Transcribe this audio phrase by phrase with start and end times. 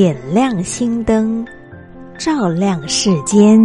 [0.00, 1.44] 点亮心灯，
[2.16, 3.60] 照亮世间。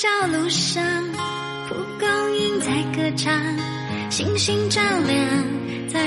[0.00, 0.82] 小路上，
[1.68, 3.38] 蒲公英在歌唱，
[4.10, 5.28] 星星照亮
[5.92, 6.00] 在。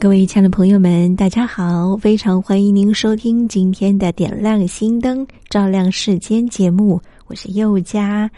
[0.00, 1.94] 各位亲爱的朋友们，大家好！
[1.98, 8.30] 非常欢迎您收听今天的《点亮心灯，照亮世间》节目，我是佑佳。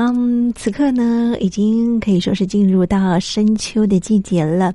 [0.00, 4.72] 嗯，此刻呢，已经可以说是进入到深秋的季节了。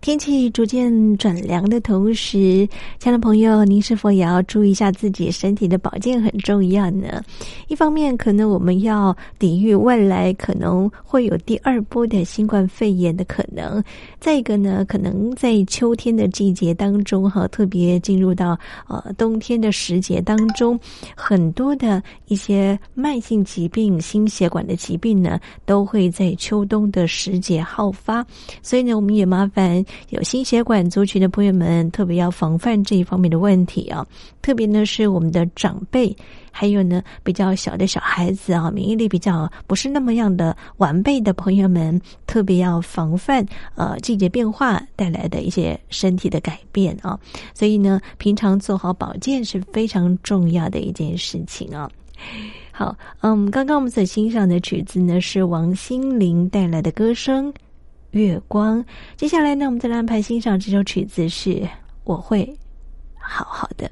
[0.00, 2.68] 天气逐渐转凉的同时，
[3.00, 7.20] 亲爱的朋友，您是否也要注意一下自己身体的保健很重要呢？
[7.66, 13.82] 一方面，可能我们要抵御未来可能会有第二波的新冠肺炎的可能；
[14.20, 18.56] 再一个呢，可能在秋天的季节当中，哈，特别进入到
[18.86, 20.78] 呃冬天的时节当中，
[21.16, 24.59] 很多的一些慢性疾病、心血管。
[24.66, 28.24] 的疾病呢，都会在秋冬的时节好发，
[28.62, 34.06] 所以呢，我们也麻烦有心血管族群的朋友们，特别要防范这一方面的问题啊。
[34.42, 36.16] 特别呢，是我们的长辈，
[36.50, 47.18] 还有呢比较小的小孩子啊，免疫力比较不是那么样的完备的朋友们，特别要防范呃季节变化带来的一些身体的改变啊。
[47.54, 51.90] 所以呢，平常做好保健是非常重要的一件事情啊。
[52.80, 57.52] 好，嗯，刚刚我们所欣赏的曲子呢，是王心凌带来的歌声
[58.12, 58.82] 《月光》。
[59.18, 61.50] 接下来呢，我们再来安排欣赏这首曲子，是
[62.04, 62.56] 《我会
[63.18, 63.86] 好好的》。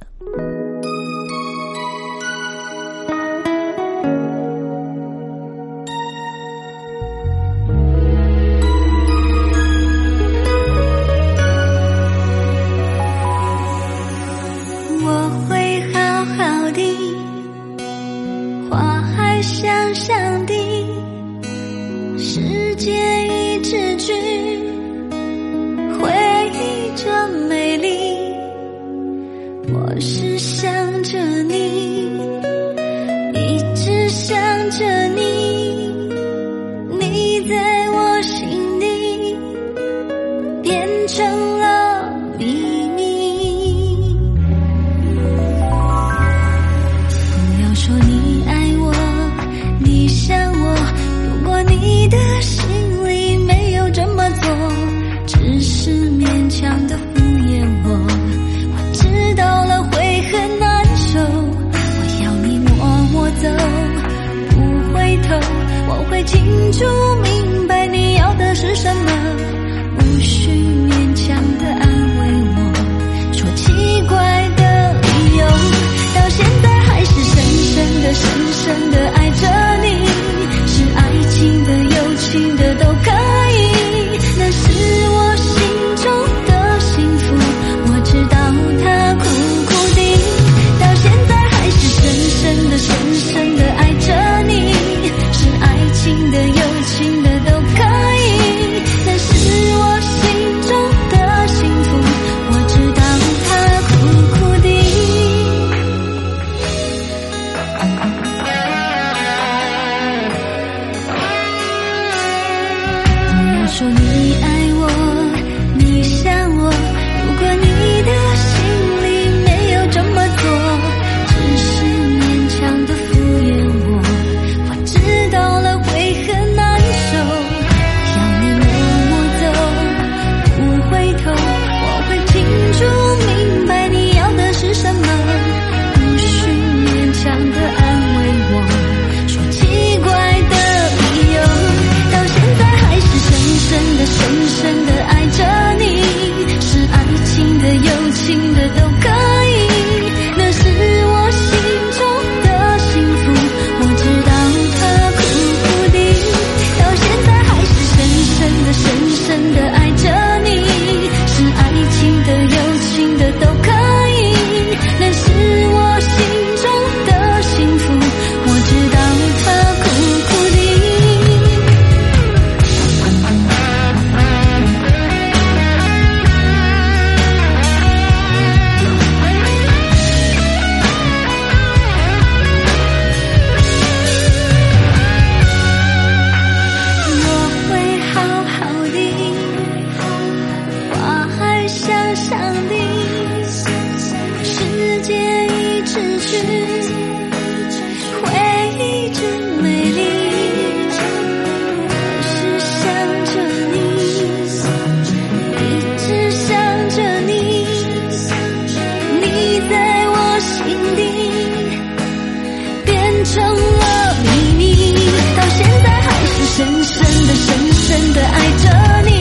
[217.34, 219.17] 深深地爱着你。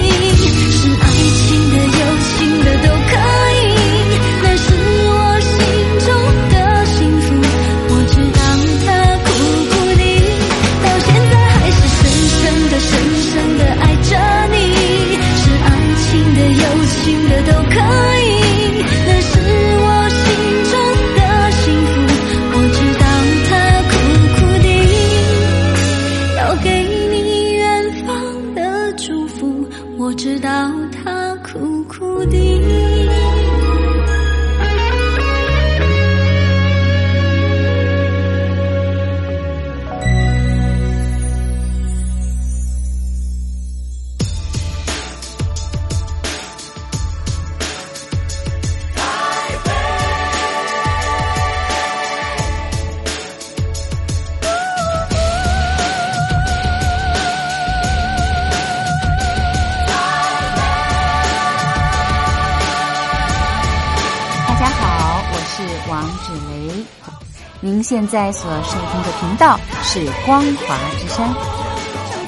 [67.59, 71.27] 您现在所收听的频道是光华之声，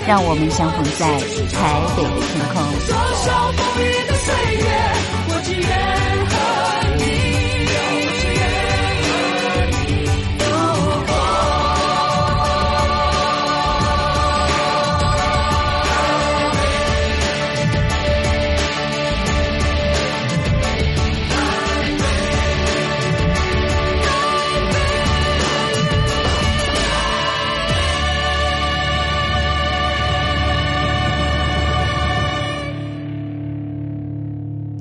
[0.07, 1.05] 让我们相逢在
[1.53, 2.63] 台北的天空。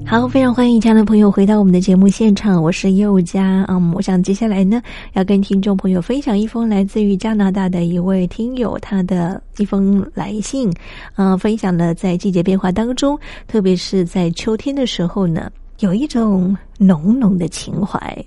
[0.08, 3.62] 好，非常欢迎亲爱的朋友回到我们的节目现场，我是佑佳。
[3.68, 4.80] 嗯，我想接下来呢，
[5.12, 10.72] 要跟听众朋友分享一封来自于加拿大的一位听友他的一封来信。
[11.16, 18.24] 嗯，分享了在季节变化当中，特别是在秋天的时候呢，有一种浓浓的情怀。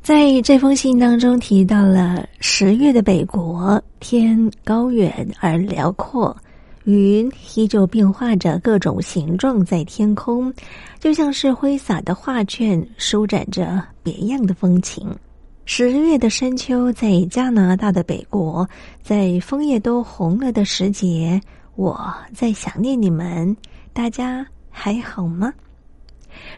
[0.00, 6.34] 在这封信当中提到了十月的北国，天高远而辽阔。
[6.84, 10.52] 云依旧变化着各种形状在天空，
[11.00, 15.08] 就像是挥洒的画卷，舒展着别样的风情。
[15.64, 18.68] 十月的深秋，在加拿大的北国，
[19.02, 21.40] 在枫叶都红了的时节，
[21.74, 23.56] 我在想念你们。
[23.94, 25.54] 大家还好吗？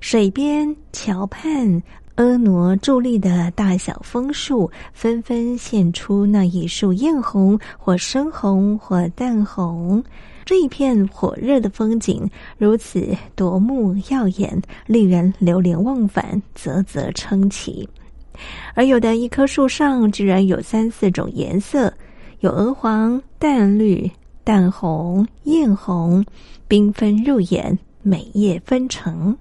[0.00, 1.80] 水边桥畔，
[2.16, 10.02] 婀娜伫立的大小枫树，纷纷现出那一束艳红，或深红，或淡红。
[10.46, 17.86] 这一片火热的风景如此夺目耀眼，令人流连忘返，啧啧称奇。
[18.74, 21.92] 而有的一棵树上居然有三四种颜色，
[22.40, 24.10] 有鹅黄、淡绿、
[24.42, 26.24] 淡红、艳红，
[26.66, 29.36] 缤纷入眼，美艳纷呈。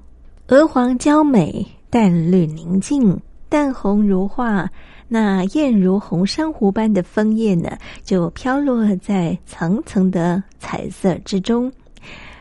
[0.48, 4.70] 鹅黄娇美，淡绿宁静，淡红如画。
[5.08, 11.72] 那艳如红珊瑚般的枫叶呢，就飘落在层层的彩色之中。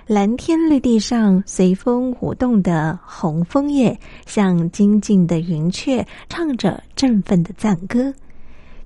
[0.08, 3.96] 蓝天绿地上随风舞动的红枫叶，
[4.26, 8.12] 像精进的云雀，唱着振奋的赞歌。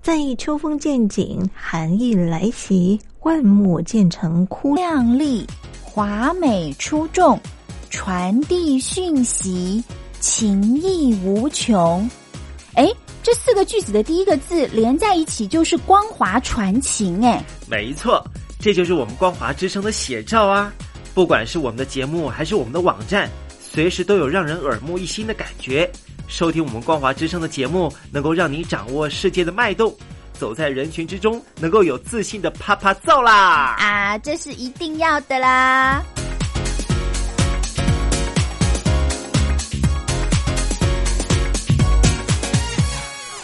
[0.03, 5.47] 在秋风渐紧，寒意来袭，万木渐成枯，亮丽、
[5.83, 7.41] 华美、出众，
[7.89, 9.83] 传递讯息，
[10.21, 12.09] 情意无穷。
[12.75, 12.89] 哎。
[13.21, 18.25] 这四个句子的第一个字连在一起就是“光华传情”哎，没错，
[18.59, 20.73] 这就是我们光华之声的写照啊！
[21.13, 23.29] 不管是我们的节目还是我们的网站，
[23.61, 25.91] 随时都有让人耳目一新的感觉。
[26.27, 29.95] 收听我们光华之声的节目，能够让你掌握世界的脉动，
[30.33, 33.77] 走在人群之中，能够有自信的啪啪造啦！
[33.79, 36.03] 啊，这是一定要的啦！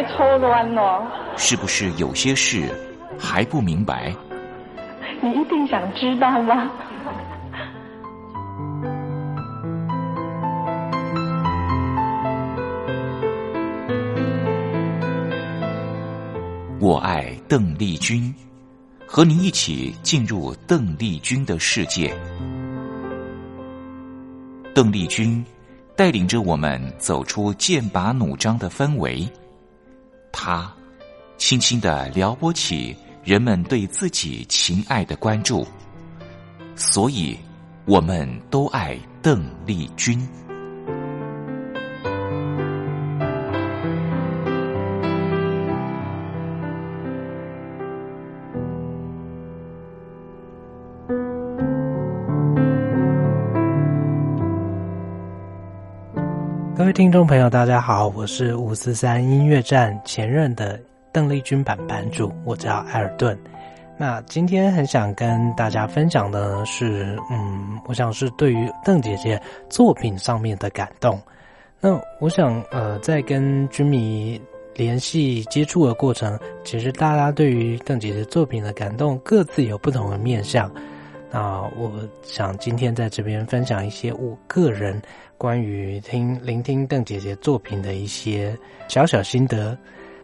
[0.00, 1.06] 哦，我也初恋哦。
[1.36, 2.68] 是不是有些事
[3.18, 4.14] 还不明白？
[5.20, 6.70] 你一定想知道吗？
[16.78, 18.34] 我爱邓丽君，
[19.06, 22.14] 和你一起进入邓丽君的世界。
[24.74, 25.44] 邓丽君
[25.94, 29.28] 带领着我们走出剑拔弩张的氛围，
[30.32, 30.72] 他
[31.36, 35.66] 轻轻的撩拨起人们对自己情爱的关注，
[36.76, 37.38] 所以
[37.86, 40.26] 我们都爱邓丽君。
[56.90, 60.76] 位听众朋友，大家好，我是五四三音乐站前任的
[61.12, 63.38] 邓丽君版版主，我叫艾尔顿。
[63.96, 71.16] 那今天很想跟大家分享的是，嗯，我想是对于邓姐姐作品上面的感动。
[71.80, 74.42] 那我想，呃，在跟军迷
[74.74, 80.68] 联系接触的过程，其实大家对于邓姐姐作品的感动各自有不同的面向。
[81.30, 81.92] 那我
[82.24, 85.00] 想今天在这边分享一些我个人
[85.40, 88.54] 关于听聆听邓姐姐作品的一些
[88.88, 89.74] 小小心得。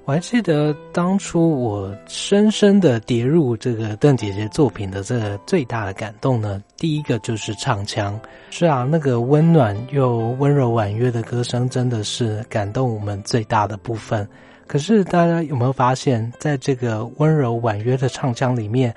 [0.05, 8.21] 我还记得当初我深深的跌入这个邓姐姐作品的这个最大的感动呢，第一个就是唱腔。
[8.51, 14.29] 是啊，那个温暖又温柔婉约的歌声真的是感动我们最大的部分。
[14.67, 18.95] 可是大家有没有发现，在这个温柔婉约的唱腔里面，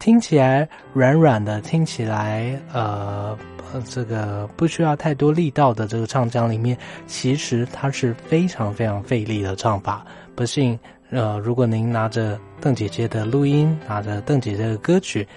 [0.00, 3.38] 听起来软软的，听起来呃
[3.86, 10.04] 这个不需要太多力道的这个唱腔里面，其实它是非常非常费力的唱法。
[10.34, 10.76] 不信，
[11.10, 15.28] 呃，如果您拿着邓姐姐的录音，拿着邓姐姐的歌曲，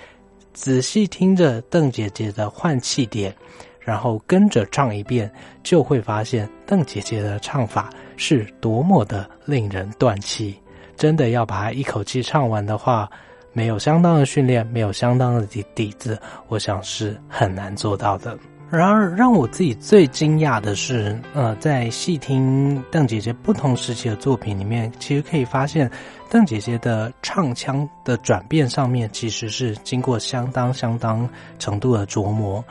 [0.54, 3.36] 仔细听着邓姐姐的换气点，
[3.82, 5.30] 然后跟着唱一遍，
[5.62, 10.58] 就会发现邓姐姐的唱法是多么的令人断气。
[10.96, 13.10] 真的要把它一口气唱完的话，
[13.54, 18.38] 没有相当的训练，没有相当的底底子，我想是很难做到的。
[18.70, 25.88] 然而，让我自己最惊讶的是，呃，在细听邓姐姐不同时期的作品里面，其实可以发现，
[26.28, 32.66] 邓姐姐的唱腔的转变上面，其实是经过相当相当程度的琢磨，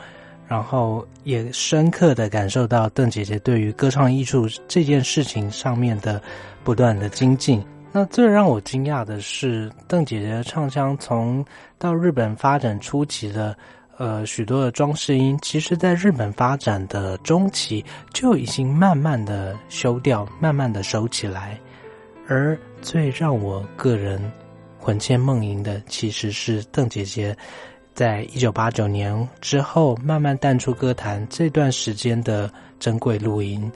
[0.45, 6.21] 然后也深刻的感受到邓姐姐对于歌唱艺术这件事情上面的
[6.65, 7.63] 不断的精进。
[7.93, 11.45] 那最让我惊讶的是，邓姐姐的唱腔从
[11.77, 13.55] 到日本发展初期的。
[13.95, 21.59] 呃，许多的装饰音，其实在日本发展的中期就已经慢慢的修掉，慢慢的收起来。
[22.27, 24.19] 而最让我个人
[24.79, 27.37] 魂牵梦萦的，其实是邓姐姐
[27.93, 33.71] 在一九八九年之后慢慢淡出歌坛这段时间的珍贵录音。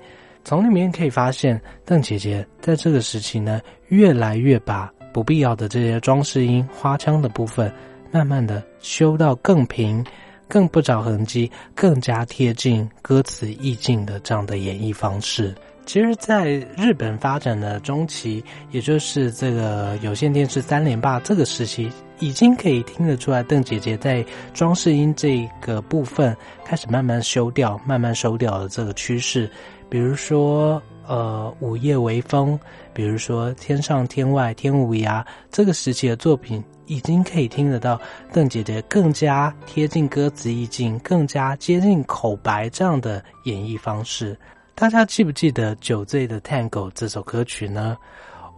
[0.47, 7.69] 从里面可以发现，邓姐姐在这个时期呢，越来越把不必要的这些装饰音、花腔的部分。
[8.13, 10.01] 慢慢的修到更平、
[10.47, 15.53] 更不着痕迹、更加贴近歌词意境的这样的演绎方式。
[15.85, 16.45] 其实，在
[16.77, 29.49] 日本发展的中期，也就是这个有线电视三连霸这个时期，已经可以听得出来，邓姐姐在装饰音这个部分开始慢慢修掉、慢慢收掉的这个趋势。
[29.89, 32.59] 比如说，呃，午夜微风，
[32.93, 36.63] 比如说天上天外天无涯这个时期的作品。
[36.89, 37.99] 已经可以听得到
[38.31, 44.39] 邓姐姐更加贴近歌词意境、更加接近口白这样的演绎方式。
[44.73, 47.97] 大家记不记得《酒醉的 Tango》这首歌曲呢？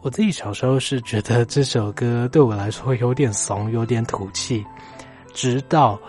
[0.03, 4.63] 我自己小时候是觉得这首歌对我来说有点怂、有点土气。
[5.33, 5.99] 直到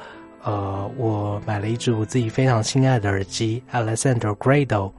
[0.42, 4.92] 呃，我买了一只我自己非常心爱的耳机，Alexander Grado，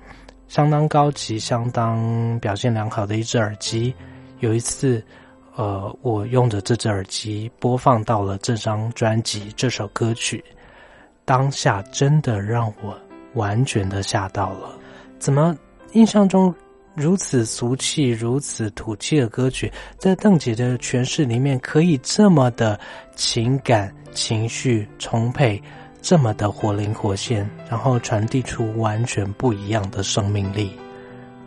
[0.47, 3.93] 相当高级、相当表现良好的一只耳机。
[4.39, 5.03] 有一次。
[5.57, 10.41] 呃，我用着这只耳机播放到了这张专辑这首歌曲，
[11.25, 12.97] 当下真的让我
[13.33, 14.73] 完全的吓到了。
[15.19, 15.55] 怎么
[15.91, 16.55] 印象中
[16.95, 22.79] 如此俗气、如此土气的歌曲，在邓姐的诠释里面可以这么的
[23.13, 25.61] 情感情绪充沛，
[26.01, 30.71] 这么的活灵活现，然后传递出完全不一样的生命力。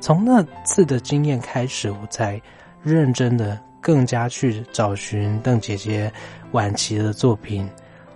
[0.01, 2.41] 从那次的经验开始，我才
[2.83, 3.59] 认真的。
[3.85, 6.11] 更加去找寻邓姐姐
[6.53, 7.69] 晚期的作品，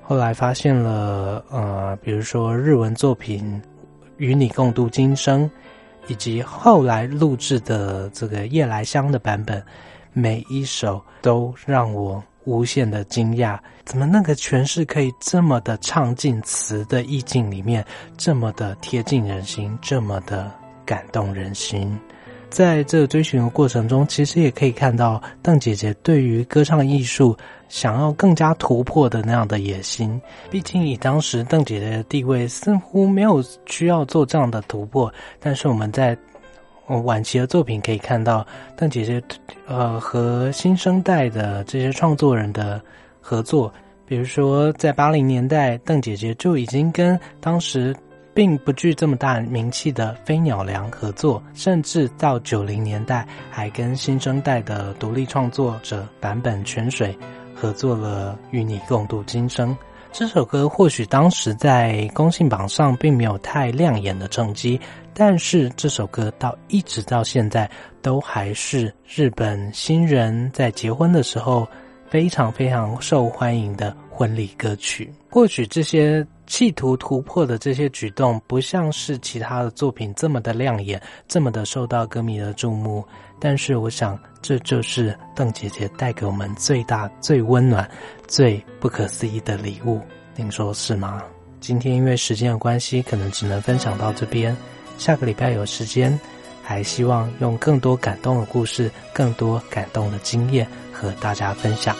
[0.02, 3.60] 后来发现了呃，比如说日文作品
[4.16, 5.44] 《与你共度今生》，
[6.06, 9.62] 以及后来录制的这个夜来香的版本，
[10.12, 17.84] 每一首都让我无限的惊讶，怎么那个诠释可以这么的唱进词的意境里面，
[18.16, 20.50] 这么的贴近人心，这么的
[20.86, 21.98] 感动人心。
[22.48, 27.36] 在这追寻的过程中，其实也可以看到邓姐姐对于歌唱艺术
[27.68, 30.18] 想要更加突破的那样的野心。
[30.50, 35.12] 毕竟以当时邓姐姐的地位，似乎没有需要做这样的突破。
[35.38, 36.16] 但是我们在
[36.88, 38.46] 晚期的作品可以看到，
[38.76, 39.22] 邓姐姐
[39.66, 42.80] 呃和新生代的这些创作人的
[43.20, 43.72] 合作，
[44.06, 47.94] 比如说在八零年代，邓姐姐就已经跟当时
[48.32, 57.16] 并不具这么大名气的飞鸟良合作，甚至到九零年代还跟新生代的独立创作者坂本泉水
[57.54, 59.70] 合作了《与你共度今生》。
[60.10, 64.80] 这首歌或许当时在公信榜上并没有太亮眼的成绩，
[65.14, 67.70] 但是这首歌到一直到现在
[68.02, 71.68] 都还是日本新人在结婚的时候
[72.08, 75.12] 非常非常受欢迎的婚礼歌曲。
[75.30, 83.04] 或许这些企图突破的这些举动，不像是其他的作品这么的亮眼，这么的受到歌迷的注目。
[83.38, 87.88] 但是，我想这就是邓姐姐带给我们最大、最温暖、
[88.26, 90.00] 最不可思议的礼物。
[90.36, 91.22] 您说是吗？
[91.60, 94.56] 今天因为时间的关系，可能只能分享到这边。
[94.96, 96.18] 下个礼拜有时间，
[96.62, 101.96] 还希望用更多感动的故事、更多感动的经验和大家分享。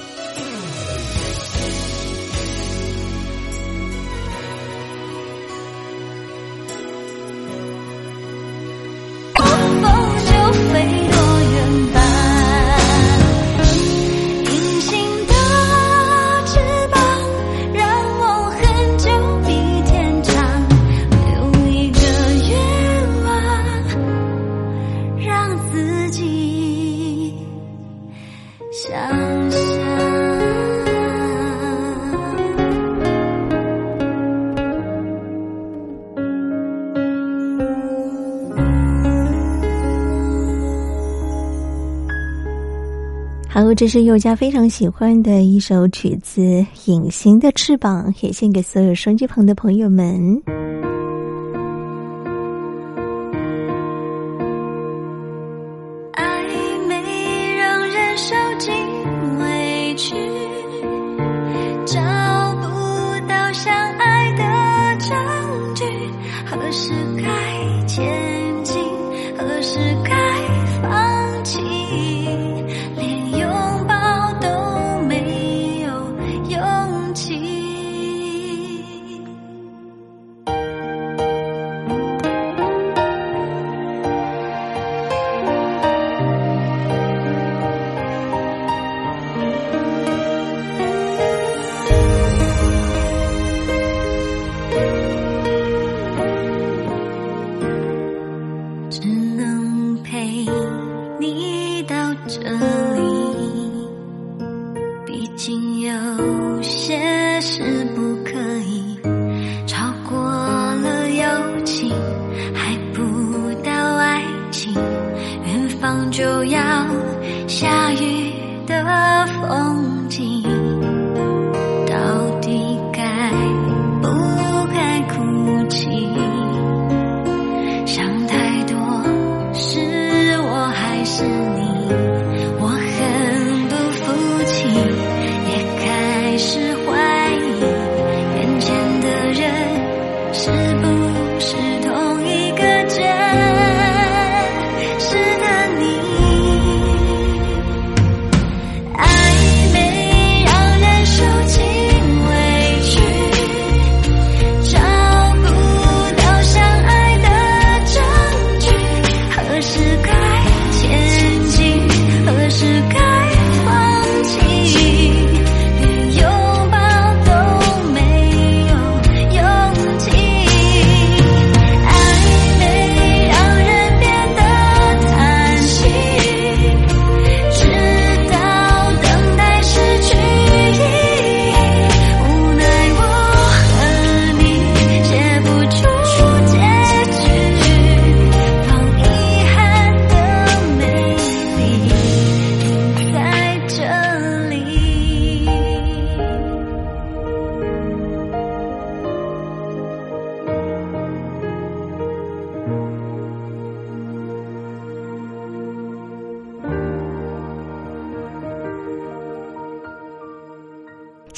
[43.74, 46.40] 这是佑嘉非常喜欢的一首曲子
[46.87, 50.67] 《隐形的翅膀》，也献给所有收机旁的朋友们。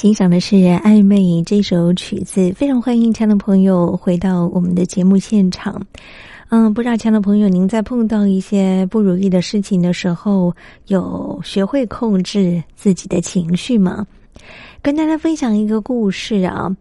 [0.01, 5.79] 欣赏的是《暧昧》这首曲子，非常欢迎亲爱的朋友回到我们的节目现场。
[6.49, 10.51] 嗯，不知道亲爱的朋友，您在碰到一些不如意的事情的时候，
[10.87, 14.03] 有学会控制自己的情绪吗？
[14.81, 16.75] 跟大家分享一个故事啊，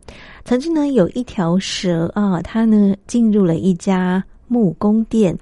[0.47, 5.39] 曾经呢有一条蛇啊，它呢进入了一家木工店，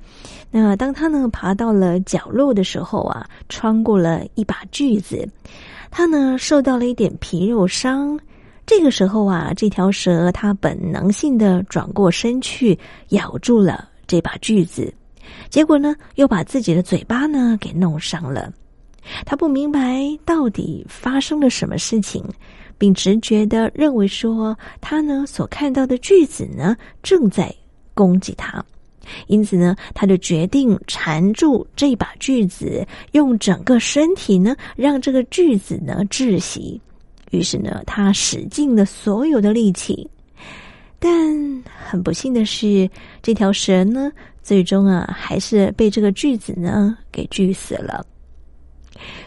[0.51, 5.29] 那当它呢爬到了角落的时候啊，穿过了一把锯子。
[5.91, 8.19] 他呢受到了一点皮肉伤，
[8.67, 14.93] 这个时候啊，这条蛇它本能性的转过身去咬住了这把锯子，
[15.51, 18.53] 结果呢，又把自己的嘴巴呢给弄伤了。
[19.25, 22.23] 他不明白到底发生了什么事情，
[22.77, 27.55] 并直觉的认为说，他呢所看到的锯子呢正在
[27.95, 28.63] 攻击他，
[29.27, 36.81] 因此呢，他就决定缠住这把锯子，用整个身体呢让这个锯子呢窒息。
[37.31, 40.09] 于是呢，他使尽了所有的力气，
[40.99, 42.89] 但很不幸的是，
[43.23, 44.11] 这条蛇呢
[44.43, 48.05] 最终啊还是被这个锯子呢给锯死了。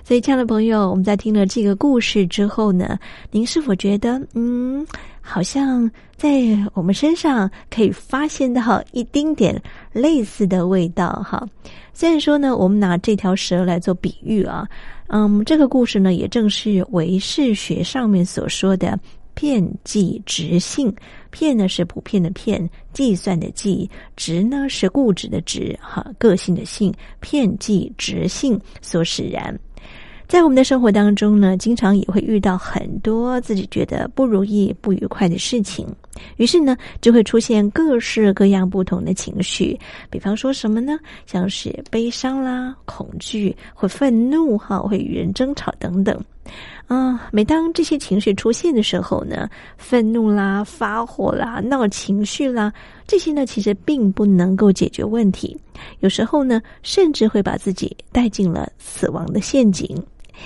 [0.03, 4.85] 所以，亲爱的朋友，我们在听了这个故事之后呢，您是否觉得，嗯，
[5.21, 6.29] 好像在
[6.73, 9.61] 我们身上可以发现到一丁点
[9.93, 11.23] 类似的味道？
[11.23, 11.47] 哈，
[11.93, 14.67] 虽然说呢，我们拿这条蛇来做比喻啊，
[15.07, 18.99] 嗯，这个故事呢，也正是唯识学上面所说的。
[19.33, 20.93] 片计直性，
[21.31, 29.57] 片呢是普遍的片，计算的计，直呢是固执的执，哈，个性的性，片计直性所使然。
[30.31, 35.85] 在我们的生活当中呢，经常也会遇到很多自己觉得不如意、不愉快的事情，
[36.37, 39.77] 于是呢，就会出现各式各样不同的情绪。
[40.09, 40.97] 比方说什么呢？
[41.25, 46.17] 像是悲伤啦、恐惧、会愤怒哈、会与人争吵等等。
[46.87, 52.71] 啊，每当这些情绪出现的时候呢，愤怒啦、发火啦、闹情绪啦，
[53.05, 55.57] 这些呢其实并不能够解决问题，
[55.99, 60.01] 有时候呢，甚至会把自己带进了死亡的陷阱。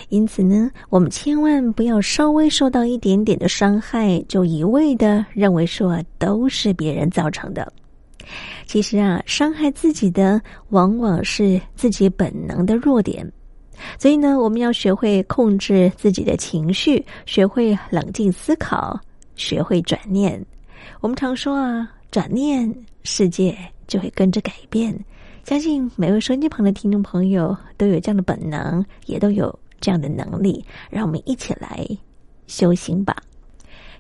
[0.10, 7.71] 因此呢，我们千万不要稍微受到一点点的伤害，就一味的认为说都是别人造成的。
[8.65, 13.32] 其实啊，伤害自己的往往是自己本能的弱点。
[14.00, 19.00] 所以呢，我们要学会控制自己的情绪，学会冷静思考，
[19.36, 20.43] 学会转念。
[21.02, 24.98] 我们常说啊，转念，世界就会跟着改变。
[25.43, 30.64] 相信每位收音机旁的听众朋友都有这样的本能，也都有这样的能力。
[30.90, 31.86] 让我们一起来
[32.48, 33.16] 修行吧。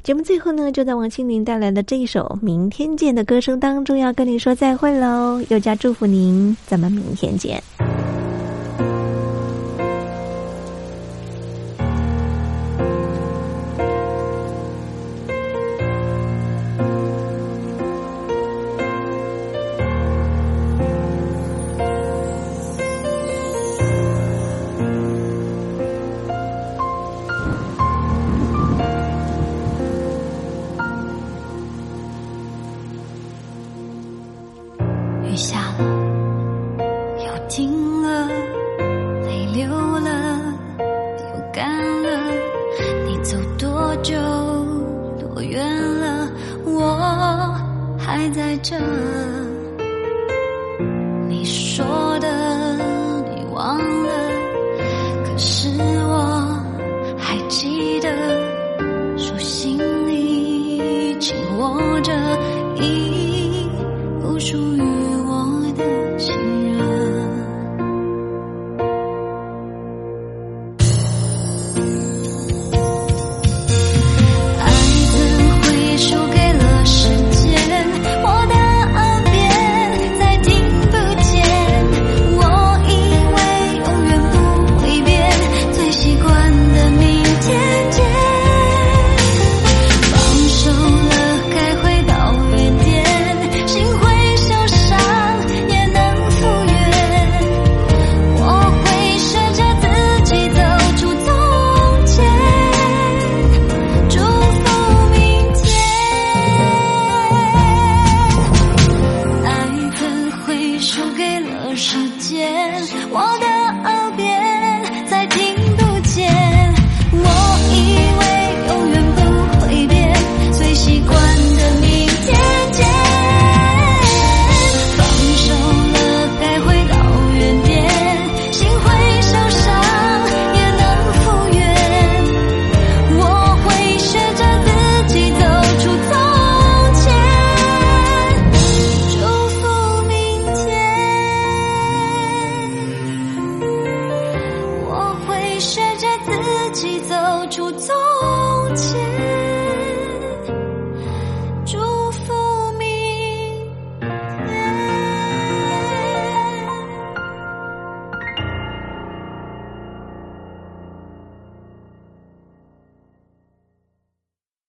[0.03, 5.41] 节目最后呢，就在王心凌带来的这一首《明天见》的歌声当中，要跟你说再会喽。
[5.49, 7.63] 又加祝福您，咱们明天见。